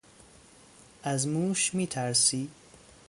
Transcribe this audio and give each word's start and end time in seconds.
از 1.03 1.27
موش 1.27 1.71
میترسی؟ 1.73 2.49